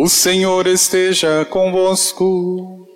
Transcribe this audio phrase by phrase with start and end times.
[0.00, 2.86] O Senhor esteja convosco.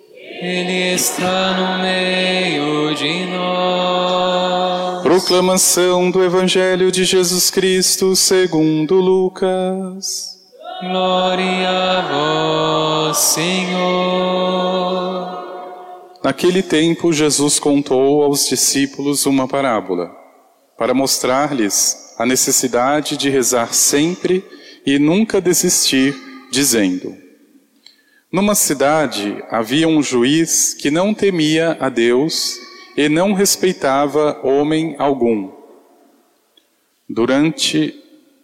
[0.41, 5.03] Ele está no meio de nós.
[5.03, 10.39] Proclamação do Evangelho de Jesus Cristo segundo Lucas.
[10.79, 14.63] Glória a vós, Senhor.
[16.23, 20.09] Naquele tempo, Jesus contou aos discípulos uma parábola,
[20.77, 24.41] para mostrar-lhes a necessidade de rezar sempre
[24.85, 26.15] e nunca desistir,
[26.53, 27.17] dizendo:
[28.31, 32.59] Numa cidade havia um juiz que não temia a Deus
[32.95, 35.51] e não respeitava homem algum.
[37.09, 37.93] Durante,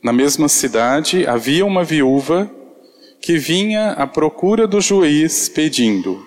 [0.03, 2.49] na mesma cidade, havia uma viúva
[3.21, 6.19] que vinha à procura do juiz pedindo: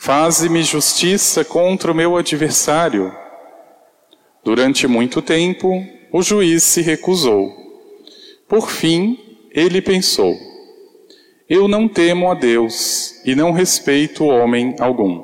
[0.00, 3.14] Faze-me justiça contra o meu adversário.
[4.44, 7.52] Durante muito tempo, o juiz se recusou.
[8.48, 9.16] Por fim,
[9.52, 10.51] ele pensou:
[11.54, 15.22] Eu não temo a Deus e não respeito homem algum.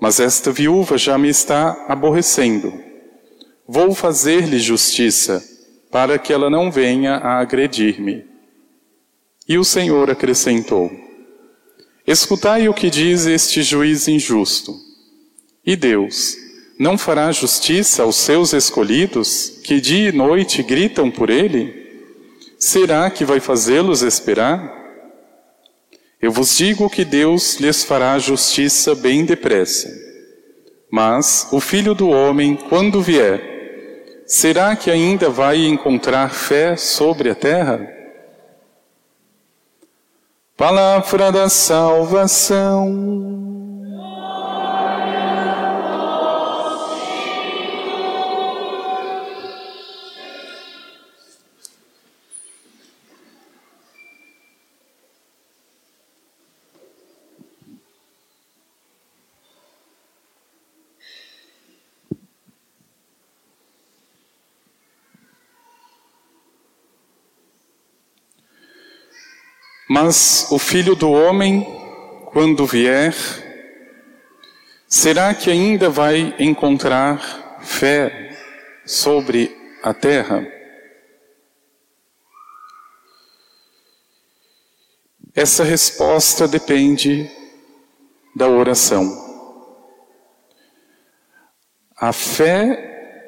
[0.00, 2.74] Mas esta viúva já me está aborrecendo.
[3.64, 5.40] Vou fazer-lhe justiça,
[5.92, 8.24] para que ela não venha a agredir-me.
[9.48, 10.90] E o Senhor acrescentou:
[12.04, 14.74] Escutai o que diz este juiz injusto.
[15.64, 16.36] E Deus
[16.80, 21.72] não fará justiça aos seus escolhidos, que dia e noite gritam por ele?
[22.58, 24.82] Será que vai fazê-los esperar?
[26.24, 29.90] Eu vos digo que Deus lhes fará justiça bem depressa.
[30.90, 37.34] Mas o filho do homem, quando vier, será que ainda vai encontrar fé sobre a
[37.34, 37.86] terra?
[40.56, 43.43] Palavra da salvação.
[69.88, 71.66] Mas o filho do homem,
[72.32, 73.14] quando vier,
[74.88, 78.34] será que ainda vai encontrar fé
[78.86, 80.46] sobre a terra?
[85.34, 87.30] Essa resposta depende
[88.34, 89.22] da oração.
[91.96, 93.26] A fé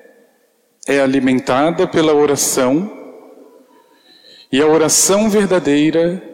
[0.86, 2.92] é alimentada pela oração
[4.50, 6.25] e a oração verdadeira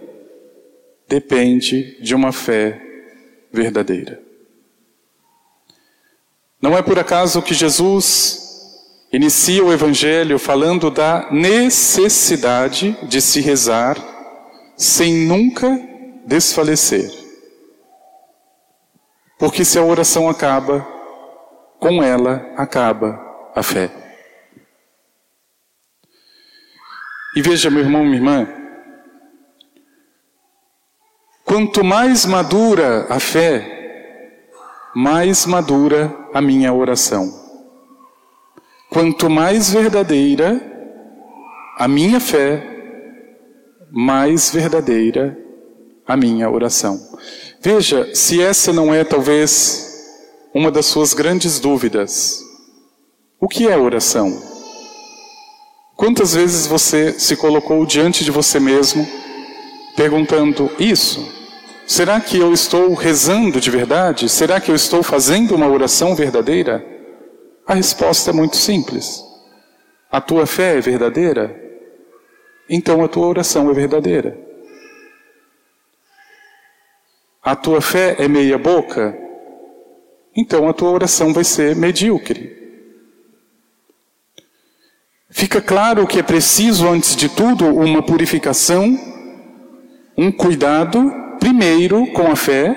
[1.08, 2.80] depende de uma fé
[3.52, 4.20] verdadeira.
[6.60, 8.40] Não é por acaso que Jesus
[9.12, 13.96] inicia o Evangelho falando da necessidade de se rezar
[14.76, 15.68] sem nunca
[16.24, 17.10] desfalecer.
[19.38, 20.86] Porque se a oração acaba,
[21.80, 23.20] com ela acaba
[23.54, 23.90] a fé.
[27.34, 28.61] E veja, meu irmão, minha irmã,
[31.52, 34.40] Quanto mais madura a fé,
[34.94, 37.30] mais madura a minha oração.
[38.88, 40.58] Quanto mais verdadeira
[41.76, 42.66] a minha fé,
[43.90, 45.38] mais verdadeira
[46.06, 46.98] a minha oração.
[47.60, 50.08] Veja se essa não é talvez
[50.54, 52.42] uma das suas grandes dúvidas.
[53.38, 54.42] O que é oração?
[55.96, 59.06] Quantas vezes você se colocou diante de você mesmo
[59.94, 61.41] perguntando isso?
[61.86, 64.28] Será que eu estou rezando de verdade?
[64.28, 66.84] Será que eu estou fazendo uma oração verdadeira?
[67.66, 69.22] A resposta é muito simples.
[70.10, 71.60] A tua fé é verdadeira?
[72.68, 74.38] Então a tua oração é verdadeira.
[77.42, 79.18] A tua fé é meia boca?
[80.34, 82.62] Então a tua oração vai ser medíocre.
[85.28, 88.98] Fica claro que é preciso, antes de tudo, uma purificação,
[90.16, 92.72] um cuidado primeiro com a fé,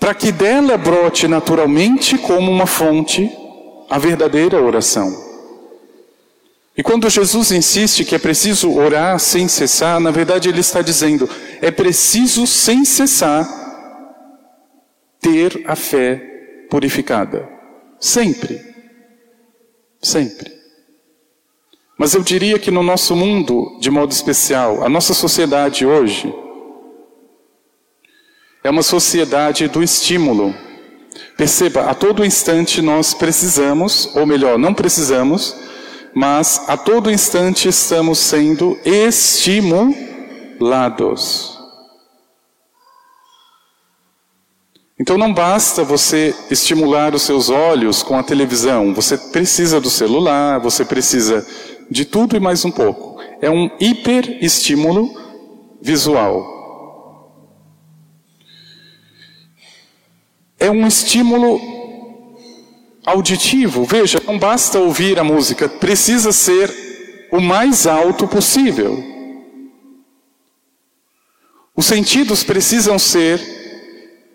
[0.00, 3.30] para que dela brote naturalmente como uma fonte
[3.90, 5.14] a verdadeira oração.
[6.74, 11.28] E quando Jesus insiste que é preciso orar sem cessar, na verdade ele está dizendo:
[11.60, 13.46] é preciso sem cessar
[15.20, 16.16] ter a fé
[16.70, 17.46] purificada.
[18.00, 18.58] Sempre.
[20.00, 20.50] Sempre.
[21.98, 26.34] Mas eu diria que no nosso mundo, de modo especial, a nossa sociedade hoje,
[28.64, 30.54] é uma sociedade do estímulo.
[31.36, 35.54] Perceba, a todo instante nós precisamos, ou melhor, não precisamos,
[36.14, 39.92] mas a todo instante estamos sendo estimulados.
[44.98, 50.58] Então não basta você estimular os seus olhos com a televisão, você precisa do celular,
[50.58, 51.46] você precisa
[51.90, 53.20] de tudo e mais um pouco.
[53.42, 55.10] É um hiperestímulo
[55.82, 56.53] visual.
[60.58, 61.60] É um estímulo
[63.04, 63.84] auditivo.
[63.84, 69.02] Veja, não basta ouvir a música, precisa ser o mais alto possível.
[71.76, 73.40] Os sentidos precisam ser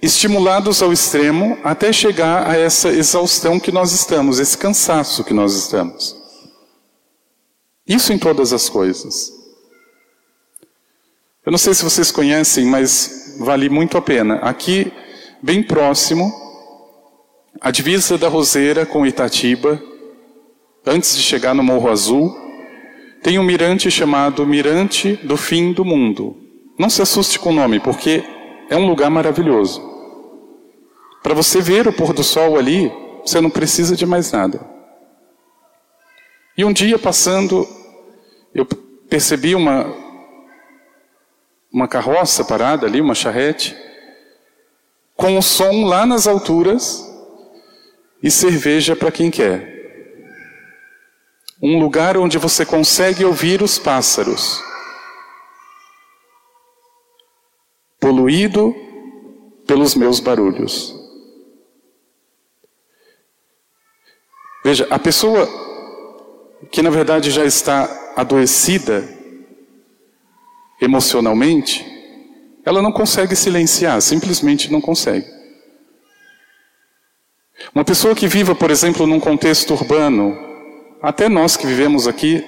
[0.02, 5.54] estimulados ao extremo até chegar a essa exaustão que nós estamos, esse cansaço que nós
[5.56, 6.16] estamos.
[7.88, 9.34] Isso em todas as coisas.
[11.46, 14.36] Eu não sei se vocês conhecem, mas vale muito a pena.
[14.36, 14.92] Aqui,
[15.42, 16.32] bem próximo,
[17.62, 19.82] a divisa da Roseira com Itatiba,
[20.86, 22.36] antes de chegar no Morro Azul,
[23.22, 26.38] tem um mirante chamado Mirante do Fim do Mundo.
[26.78, 28.24] Não se assuste com o nome, porque
[28.70, 29.82] é um lugar maravilhoso.
[31.22, 32.92] Para você ver o pôr do sol ali,
[33.26, 34.62] você não precisa de mais nada.
[36.58, 37.68] E um dia passando,
[38.54, 38.66] eu
[39.10, 39.94] percebi uma,
[41.72, 43.76] uma carroça parada ali, uma charrete,
[45.20, 47.06] com o som lá nas alturas
[48.24, 49.78] e cerveja para quem quer.
[51.62, 54.64] Um lugar onde você consegue ouvir os pássaros.
[58.00, 58.74] Poluído
[59.68, 60.96] pelos meus barulhos.
[64.64, 65.50] Veja, a pessoa
[66.72, 69.06] que na verdade já está adoecida
[70.80, 71.86] emocionalmente,
[72.66, 75.26] ela não consegue silenciar, simplesmente não consegue.
[77.74, 80.38] Uma pessoa que viva, por exemplo, num contexto urbano,
[81.02, 82.44] até nós que vivemos aqui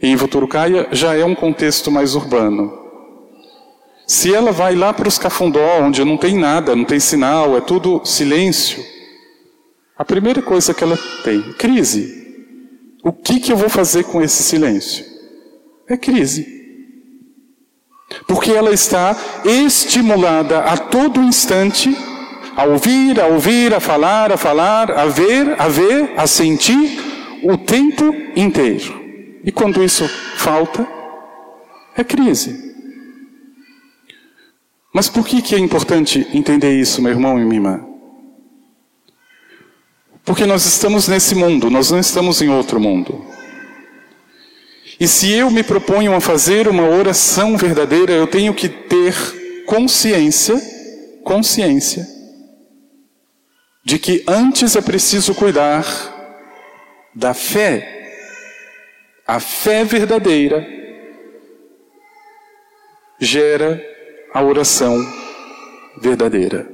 [0.00, 2.72] em Voturucaia, já é um contexto mais urbano.
[4.06, 7.60] Se ela vai lá para os cafundó, onde não tem nada, não tem sinal, é
[7.60, 8.84] tudo silêncio,
[9.98, 12.24] a primeira coisa que ela tem, crise.
[13.02, 15.04] O que, que eu vou fazer com esse silêncio?
[15.88, 16.55] É crise.
[18.26, 21.96] Porque ela está estimulada a todo instante
[22.56, 26.98] a ouvir, a ouvir, a falar, a falar, a ver, a ver, a sentir
[27.42, 29.04] o tempo inteiro.
[29.44, 30.86] E quando isso falta,
[31.96, 32.74] é crise.
[34.92, 37.86] Mas por que, que é importante entender isso, meu irmão e minha irmã?
[40.24, 43.24] Porque nós estamos nesse mundo, nós não estamos em outro mundo.
[44.98, 49.14] E se eu me proponho a fazer uma oração verdadeira, eu tenho que ter
[49.66, 50.56] consciência,
[51.22, 52.06] consciência,
[53.84, 55.84] de que antes é preciso cuidar
[57.14, 57.92] da fé.
[59.26, 60.66] A fé verdadeira
[63.20, 63.82] gera
[64.32, 64.96] a oração
[66.00, 66.66] verdadeira.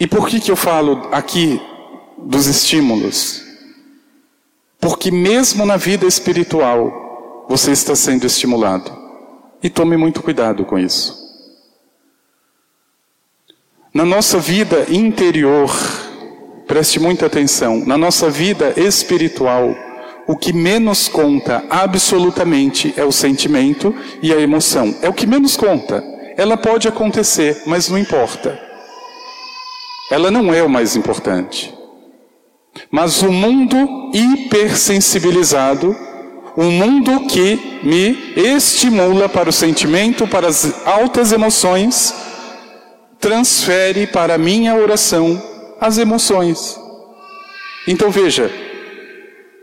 [0.00, 1.60] E por que, que eu falo aqui
[2.18, 3.47] dos estímulos?
[4.80, 8.90] Porque mesmo na vida espiritual, você está sendo estimulado.
[9.62, 11.16] E tome muito cuidado com isso.
[13.92, 15.70] Na nossa vida interior,
[16.66, 19.74] preste muita atenção, na nossa vida espiritual,
[20.26, 24.94] o que menos conta absolutamente é o sentimento e a emoção.
[25.00, 26.04] É o que menos conta.
[26.36, 28.60] Ela pode acontecer, mas não importa.
[30.10, 31.77] Ela não é o mais importante.
[32.90, 35.96] Mas o mundo hipersensibilizado,
[36.56, 42.14] o mundo que me estimula para o sentimento, para as altas emoções,
[43.20, 45.40] transfere para a minha oração
[45.80, 46.78] as emoções.
[47.86, 48.50] Então veja,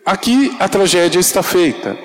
[0.05, 1.97] aqui a tragédia está feita.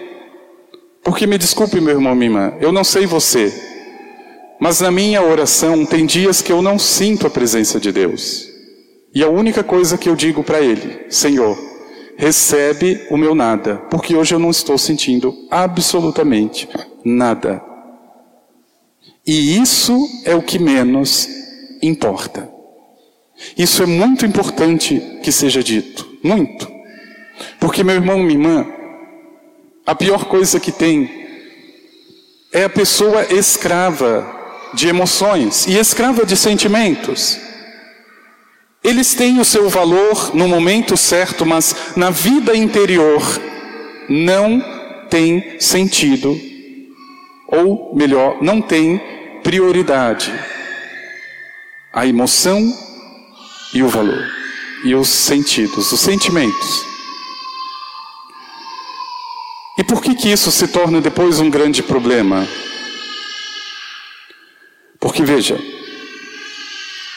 [1.02, 3.52] Porque me desculpe, meu irmão, minha irmã, eu não sei você,
[4.60, 8.49] mas na minha oração tem dias que eu não sinto a presença de Deus.
[9.14, 11.58] E a única coisa que eu digo para Ele, Senhor,
[12.16, 16.68] recebe o meu nada, porque hoje eu não estou sentindo absolutamente
[17.04, 17.62] nada.
[19.26, 21.28] E isso é o que menos
[21.82, 22.48] importa.
[23.56, 26.70] Isso é muito importante que seja dito, muito.
[27.58, 28.66] Porque meu irmão, minha irmã,
[29.86, 31.10] a pior coisa que tem
[32.52, 34.38] é a pessoa escrava
[34.74, 37.49] de emoções e escrava de sentimentos.
[38.82, 43.22] Eles têm o seu valor no momento certo, mas na vida interior
[44.08, 44.60] não
[45.10, 46.38] tem sentido,
[47.46, 48.98] ou melhor, não tem
[49.42, 50.32] prioridade.
[51.92, 52.58] A emoção
[53.74, 54.26] e o valor,
[54.82, 56.86] e os sentidos, os sentimentos.
[59.76, 62.48] E por que que isso se torna depois um grande problema?
[64.98, 65.58] Porque veja,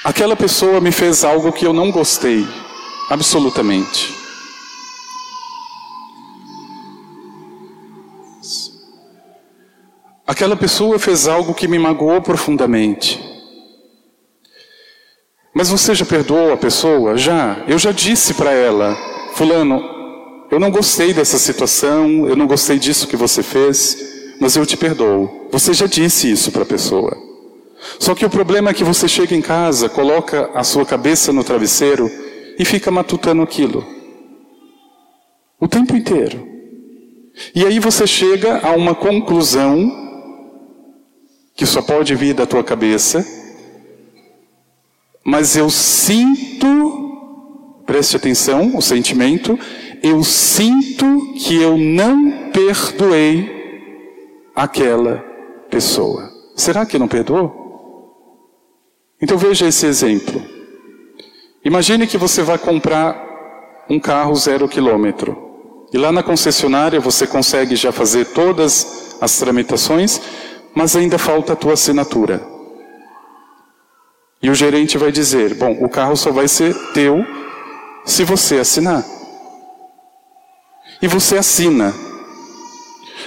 [0.03, 2.45] Aquela pessoa me fez algo que eu não gostei,
[3.09, 4.13] absolutamente.
[10.27, 13.17] Aquela pessoa fez algo que me magoou profundamente.
[15.53, 17.15] Mas você já perdoou a pessoa?
[17.15, 17.63] Já.
[17.65, 18.97] Eu já disse para ela,
[19.35, 19.81] Fulano,
[20.51, 24.75] eu não gostei dessa situação, eu não gostei disso que você fez, mas eu te
[24.75, 25.47] perdoo.
[25.49, 27.32] Você já disse isso para a pessoa.
[27.99, 31.43] Só que o problema é que você chega em casa, coloca a sua cabeça no
[31.43, 32.09] travesseiro
[32.57, 33.85] e fica matutando aquilo.
[35.59, 36.47] O tempo inteiro.
[37.55, 40.01] E aí você chega a uma conclusão
[41.55, 43.25] que só pode vir da tua cabeça,
[45.23, 49.57] mas eu sinto, preste atenção, o sentimento,
[50.01, 53.49] eu sinto que eu não perdoei
[54.55, 55.23] aquela
[55.69, 56.29] pessoa.
[56.55, 57.62] Será que não perdoou?
[59.23, 60.43] Então veja esse exemplo.
[61.63, 63.15] Imagine que você vai comprar
[63.89, 65.87] um carro zero quilômetro.
[65.93, 70.19] E lá na concessionária você consegue já fazer todas as tramitações,
[70.75, 72.45] mas ainda falta a tua assinatura.
[74.41, 77.25] E o gerente vai dizer: Bom, o carro só vai ser teu
[78.03, 79.05] se você assinar.
[81.01, 81.93] E você assina.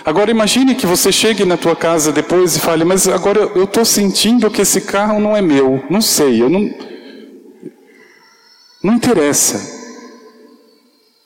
[0.06, 3.84] Agora imagine que você chegue na tua casa depois e fale: Mas agora eu estou
[3.84, 5.82] sentindo que esse carro não é meu.
[5.90, 6.72] Não sei, eu não.
[8.84, 9.75] Não interessa.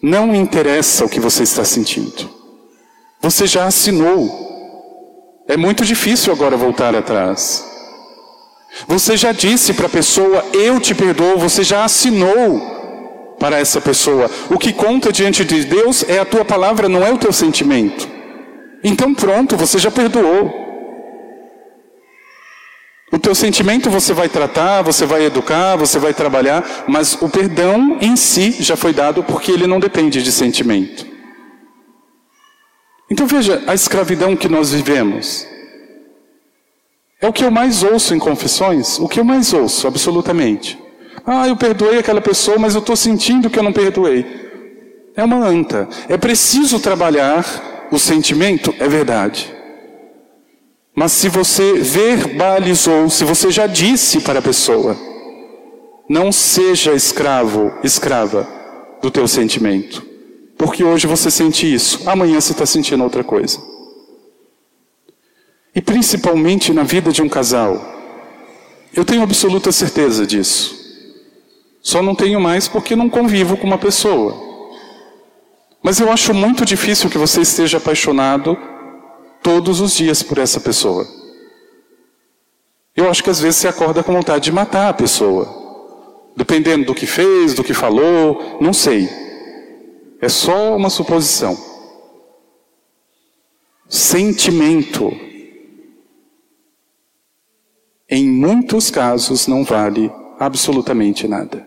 [0.03, 2.31] Não interessa o que você está sentindo.
[3.21, 4.49] Você já assinou.
[5.47, 7.63] É muito difícil agora voltar atrás.
[8.89, 14.31] Você já disse para a pessoa, eu te perdoo, você já assinou para essa pessoa.
[14.49, 18.20] O que conta diante de Deus é a tua palavra, não é o teu sentimento.
[18.83, 20.69] Então pronto, você já perdoou.
[23.13, 27.99] O teu sentimento você vai tratar, você vai educar, você vai trabalhar, mas o perdão
[28.01, 31.05] em si já foi dado porque ele não depende de sentimento.
[33.11, 35.45] Então veja a escravidão que nós vivemos.
[37.21, 40.79] É o que eu mais ouço em confissões, o que eu mais ouço, absolutamente.
[41.27, 44.25] Ah, eu perdoei aquela pessoa, mas eu estou sentindo que eu não perdoei.
[45.17, 45.89] É uma anta.
[46.09, 47.45] É preciso trabalhar
[47.91, 49.55] o sentimento, é verdade.
[50.95, 54.97] Mas se você verbalizou, se você já disse para a pessoa,
[56.09, 58.47] não seja escravo, escrava
[59.01, 60.05] do teu sentimento.
[60.59, 63.59] Porque hoje você sente isso, amanhã você está sentindo outra coisa.
[65.75, 67.81] E principalmente na vida de um casal.
[68.93, 70.77] Eu tenho absoluta certeza disso.
[71.81, 74.50] Só não tenho mais porque não convivo com uma pessoa.
[75.83, 78.57] Mas eu acho muito difícil que você esteja apaixonado
[79.43, 81.07] todos os dias por essa pessoa.
[82.95, 85.59] Eu acho que às vezes você acorda com vontade de matar a pessoa.
[86.37, 89.09] Dependendo do que fez, do que falou, não sei.
[90.21, 91.57] É só uma suposição.
[93.89, 95.11] Sentimento,
[98.09, 101.67] em muitos casos, não vale absolutamente nada.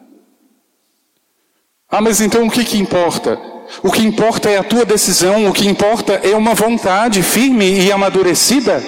[1.90, 3.53] Ah, mas então o que, que importa?
[3.82, 7.92] O que importa é a tua decisão, o que importa é uma vontade firme e
[7.92, 8.84] amadurecida.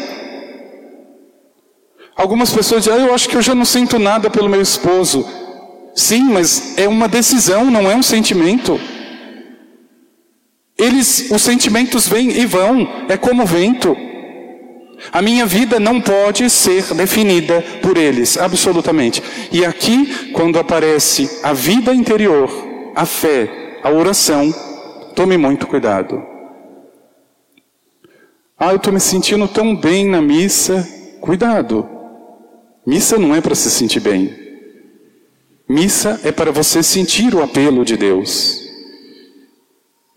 [2.15, 5.27] Algumas pessoas dizem, ah, eu acho que eu já não sinto nada pelo meu esposo.
[5.93, 8.79] Sim, mas é uma decisão, não é um sentimento.
[10.77, 13.95] Eles, os sentimentos vêm e vão, é como vento.
[15.11, 19.21] A minha vida não pode ser definida por eles, absolutamente.
[19.51, 22.49] E aqui, quando aparece a vida interior,
[22.95, 24.51] a fé, a oração,
[25.15, 26.19] tome muito cuidado.
[28.57, 30.83] Ah, eu estou me sentindo tão bem na missa.
[31.21, 31.87] Cuidado.
[32.83, 34.35] Missa não é para se sentir bem.
[35.69, 38.59] Missa é para você sentir o apelo de Deus.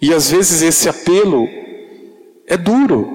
[0.00, 1.46] E às vezes esse apelo
[2.46, 3.06] é duro.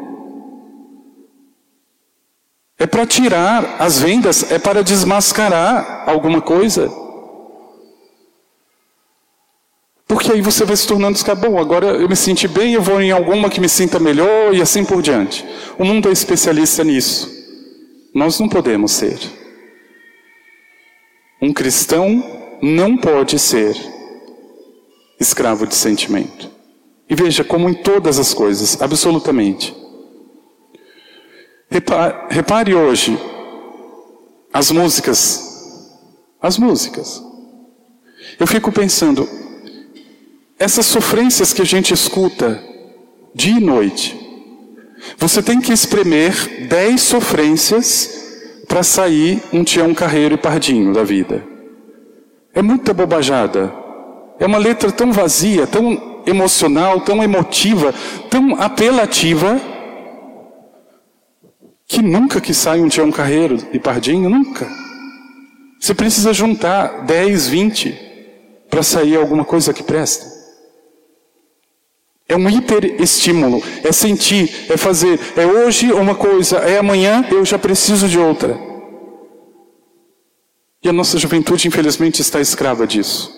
[2.77, 7.02] É para tirar as vendas, é para desmascarar alguma coisa.
[10.13, 13.09] Porque aí você vai se tornando bom, agora eu me senti bem, eu vou em
[13.09, 15.43] alguma que me sinta melhor e assim por diante.
[15.75, 17.27] O mundo é especialista nisso.
[18.13, 19.17] Nós não podemos ser.
[21.41, 22.23] Um cristão
[22.61, 23.75] não pode ser
[25.19, 26.47] escravo de sentimento.
[27.09, 29.75] E veja, como em todas as coisas, absolutamente.
[31.71, 33.17] Repare, repare hoje
[34.53, 35.41] as músicas.
[36.39, 37.19] As músicas.
[38.39, 39.27] Eu fico pensando,
[40.63, 42.63] essas sofrências que a gente escuta
[43.35, 44.17] dia e noite,
[45.17, 51.43] você tem que espremer dez sofrências para sair um Tião Carreiro e Pardinho da vida.
[52.53, 53.73] É muita bobajada.
[54.39, 57.93] É uma letra tão vazia, tão emocional, tão emotiva,
[58.29, 59.59] tão apelativa,
[61.85, 64.65] que nunca que sai um Tião Carreiro e Pardinho, nunca.
[65.77, 67.99] Você precisa juntar 10, 20
[68.69, 70.32] para sair alguma coisa que presta.
[72.27, 75.19] É um hiperestímulo, é sentir, é fazer.
[75.35, 78.57] É hoje uma coisa, é amanhã eu já preciso de outra.
[80.81, 83.33] E a nossa juventude, infelizmente, está escrava disso.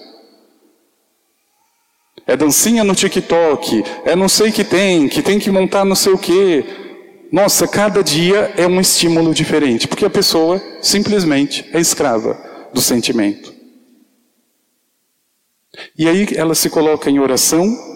[2.27, 6.13] É dancinha no TikTok, é não sei que tem, que tem que montar não sei
[6.13, 6.65] o quê.
[7.31, 12.39] Nossa, cada dia é um estímulo diferente, porque a pessoa simplesmente é escrava
[12.73, 13.53] do sentimento.
[15.97, 17.94] E aí ela se coloca em oração.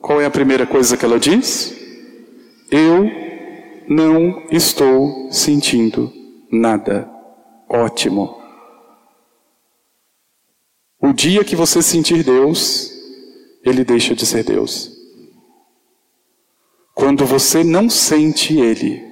[0.00, 1.74] Qual é a primeira coisa que ela diz?
[2.70, 3.04] Eu
[3.88, 6.12] não estou sentindo
[6.50, 7.10] nada.
[7.68, 8.38] Ótimo.
[11.00, 12.92] O dia que você sentir Deus,
[13.64, 14.96] ele deixa de ser Deus.
[16.94, 19.06] Quando você não sente Ele,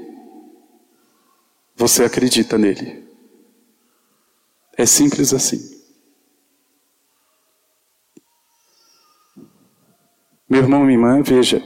[1.76, 3.07] você acredita nele.
[4.76, 5.75] É simples assim.
[10.49, 11.62] Meu irmão, minha irmã, veja.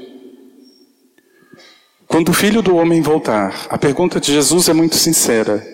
[2.07, 5.65] Quando o filho do homem voltar, a pergunta de Jesus é muito sincera.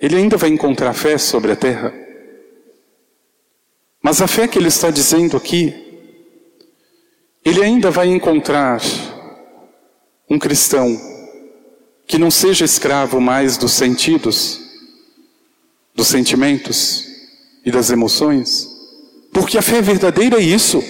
[0.00, 1.94] Ele ainda vai encontrar fé sobre a terra?
[4.02, 5.86] Mas a fé que ele está dizendo aqui
[7.46, 8.82] ele ainda vai encontrar
[10.28, 11.00] um cristão
[12.04, 14.60] que não seja escravo mais dos sentidos,
[15.94, 17.06] dos sentimentos
[17.64, 18.68] e das emoções,
[19.32, 20.82] porque a fé verdadeira é isso.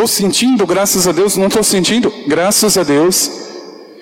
[0.00, 3.30] Estou sentindo, graças a Deus, não estou sentindo, graças a Deus.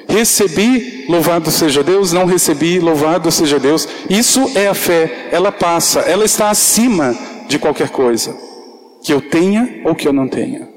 [0.08, 3.88] Recebi, louvado seja Deus, não recebi, louvado seja Deus.
[4.08, 8.32] Isso é a fé, ela passa, ela está acima de qualquer coisa
[9.02, 10.68] que eu tenha ou que eu não tenha.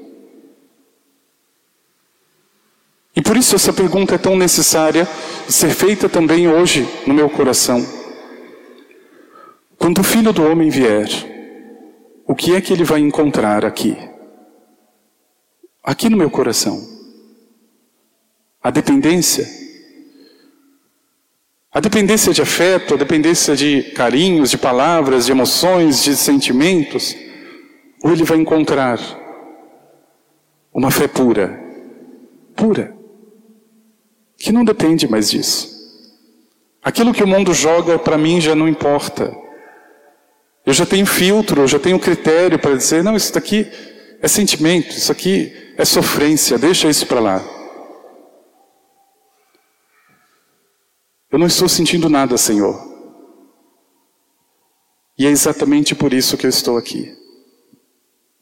[3.14, 5.08] E por isso essa pergunta é tão necessária
[5.48, 7.86] ser feita também hoje no meu coração.
[9.78, 11.08] Quando o filho do homem vier,
[12.26, 14.10] o que é que ele vai encontrar aqui?
[15.82, 16.86] Aqui no meu coração.
[18.62, 19.48] A dependência.
[21.72, 27.16] A dependência de afeto, a dependência de carinhos, de palavras, de emoções, de sentimentos
[28.02, 28.98] ou ele vai encontrar
[30.74, 31.60] uma fé pura,
[32.56, 32.96] pura,
[34.36, 35.70] que não depende mais disso.
[36.82, 39.32] Aquilo que o mundo joga para mim já não importa.
[40.66, 43.70] Eu já tenho filtro, eu já tenho critério para dizer, não, isso daqui
[44.22, 47.44] é sentimento, isso aqui é sofrência, deixa isso para lá.
[51.28, 52.80] Eu não estou sentindo nada, Senhor.
[55.18, 57.12] E é exatamente por isso que eu estou aqui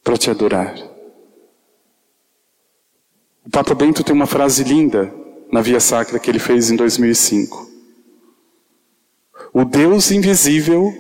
[0.05, 0.77] para te adorar.
[3.47, 5.13] O Papa Bento tem uma frase linda
[5.51, 7.71] na Via Sacra que ele fez em 2005.
[9.53, 10.93] O Deus invisível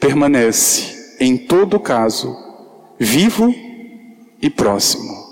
[0.00, 2.34] permanece, em todo caso,
[2.98, 3.71] vivo e
[4.50, 5.22] próximo.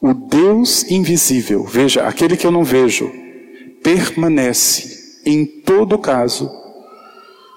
[0.00, 3.10] O Deus invisível, veja, aquele que eu não vejo,
[3.82, 6.50] permanece, em todo caso,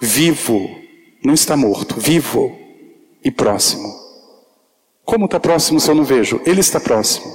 [0.02, 0.70] vivo,
[1.24, 2.58] não está morto, vivo
[3.24, 4.02] e próximo.
[5.06, 6.42] Como está próximo se eu não vejo?
[6.46, 7.32] Ele está próximo.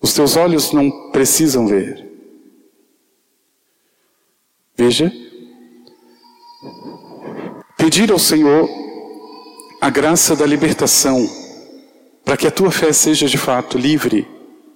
[0.00, 2.10] Os teus olhos não precisam ver.
[4.76, 5.12] Veja.
[7.76, 8.68] Pedir ao Senhor
[9.84, 11.28] a graça da libertação,
[12.24, 14.26] para que a tua fé seja de fato livre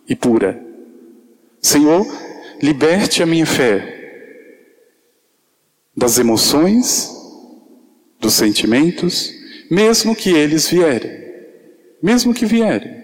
[0.07, 0.63] e pura.
[1.63, 2.07] Senhor,
[2.61, 3.95] liberte a minha fé
[5.97, 7.11] das emoções,
[8.21, 9.33] dos sentimentos,
[9.71, 11.11] mesmo que eles vierem.
[12.03, 13.03] Mesmo que vierem.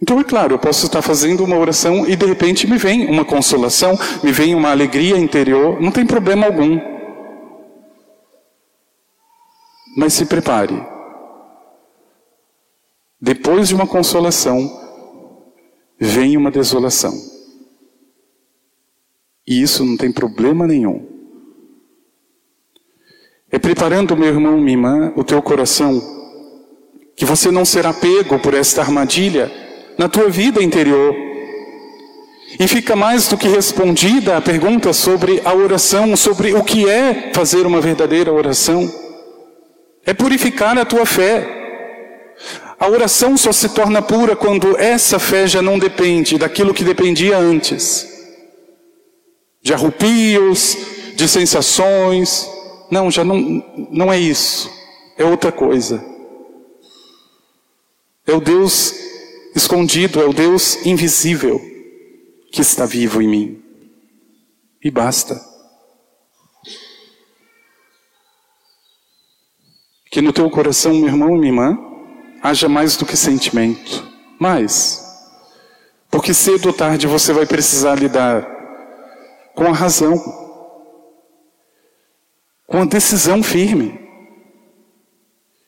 [0.00, 3.24] Então, é claro, eu posso estar fazendo uma oração e de repente me vem uma
[3.24, 6.93] consolação, me vem uma alegria interior, não tem problema algum.
[9.96, 10.74] Mas se prepare.
[13.20, 14.70] Depois de uma consolação,
[15.98, 17.12] vem uma desolação.
[19.46, 21.06] E isso não tem problema nenhum.
[23.50, 26.02] É preparando, meu irmão, minha irmã, o teu coração,
[27.16, 29.50] que você não será pego por esta armadilha
[29.96, 31.14] na tua vida interior.
[32.58, 37.32] E fica mais do que respondida a pergunta sobre a oração, sobre o que é
[37.32, 39.03] fazer uma verdadeira oração.
[40.04, 41.62] É purificar a tua fé.
[42.78, 47.38] A oração só se torna pura quando essa fé já não depende daquilo que dependia
[47.38, 48.06] antes.
[49.62, 50.76] De arrupios,
[51.16, 52.48] de sensações.
[52.90, 54.70] Não, já não, não é isso.
[55.16, 56.04] É outra coisa.
[58.26, 58.94] É o Deus
[59.54, 61.60] escondido, é o Deus invisível
[62.50, 63.62] que está vivo em mim.
[64.82, 65.53] E basta.
[70.14, 71.78] Que no teu coração, meu irmão e minha irmã,
[72.40, 74.08] haja mais do que sentimento.
[74.38, 75.04] Mais.
[76.08, 78.46] Porque cedo ou tarde você vai precisar lidar
[79.56, 80.16] com a razão,
[82.64, 83.98] com a decisão firme.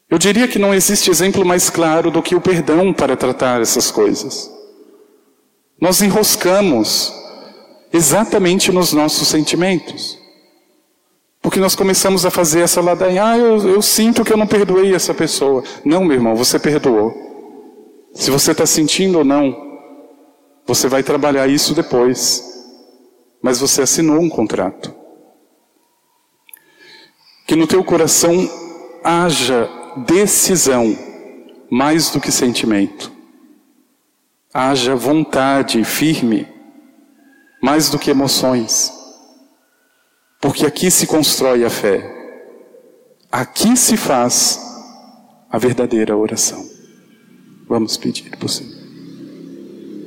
[0.09, 3.91] Eu diria que não existe exemplo mais claro do que o perdão para tratar essas
[3.91, 4.49] coisas.
[5.81, 7.13] Nós enroscamos
[7.93, 10.25] exatamente nos nossos sentimentos.
[11.57, 13.25] Porque nós começamos a fazer essa ladainha.
[13.25, 15.65] Ah, eu, eu sinto que eu não perdoei essa pessoa.
[15.87, 17.15] Não, meu irmão, você perdoou.
[18.13, 19.57] Se você está sentindo ou não,
[20.67, 22.45] você vai trabalhar isso depois.
[23.41, 24.95] Mas você assinou um contrato.
[27.47, 28.35] Que no teu coração
[29.03, 29.67] haja
[30.07, 30.95] decisão
[31.71, 33.11] mais do que sentimento.
[34.53, 36.47] Haja vontade firme
[37.63, 38.96] mais do que emoções.
[40.41, 42.15] Porque aqui se constrói a fé.
[43.31, 44.61] Aqui se faz
[45.51, 46.65] a verdadeira oração.
[47.69, 48.76] Vamos pedir por Senhor.